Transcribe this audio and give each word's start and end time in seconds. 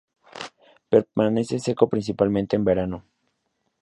Permanece 0.89 1.59
seco 1.59 1.87
principalmente 1.87 2.55
en 2.55 2.63
verano. 2.65 3.05